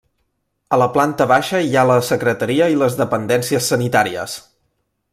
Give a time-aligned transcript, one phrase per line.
[0.77, 4.39] A la planta baixa hi ha la secretaria i les dependències sanitàries.